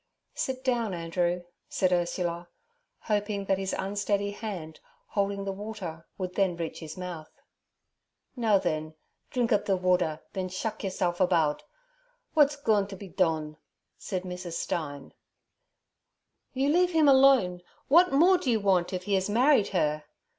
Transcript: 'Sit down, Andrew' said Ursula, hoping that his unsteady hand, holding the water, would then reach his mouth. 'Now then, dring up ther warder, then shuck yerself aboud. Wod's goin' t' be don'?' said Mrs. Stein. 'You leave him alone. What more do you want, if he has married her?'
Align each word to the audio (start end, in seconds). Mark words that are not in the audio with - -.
'Sit 0.33 0.63
down, 0.63 0.95
Andrew' 0.95 1.43
said 1.69 1.91
Ursula, 1.93 2.49
hoping 3.01 3.45
that 3.45 3.59
his 3.59 3.71
unsteady 3.77 4.31
hand, 4.31 4.79
holding 5.09 5.45
the 5.45 5.51
water, 5.51 6.07
would 6.17 6.33
then 6.33 6.55
reach 6.57 6.79
his 6.79 6.97
mouth. 6.97 7.29
'Now 8.35 8.57
then, 8.57 8.95
dring 9.29 9.53
up 9.53 9.67
ther 9.67 9.75
warder, 9.75 10.23
then 10.33 10.49
shuck 10.49 10.83
yerself 10.83 11.21
aboud. 11.21 11.61
Wod's 12.33 12.55
goin' 12.55 12.87
t' 12.87 12.95
be 12.95 13.09
don'?' 13.09 13.57
said 13.95 14.23
Mrs. 14.23 14.53
Stein. 14.53 15.13
'You 16.55 16.69
leave 16.69 16.93
him 16.93 17.07
alone. 17.07 17.61
What 17.87 18.11
more 18.11 18.39
do 18.39 18.49
you 18.49 18.59
want, 18.59 18.93
if 18.93 19.03
he 19.03 19.13
has 19.13 19.29
married 19.29 19.67
her?' 19.67 20.05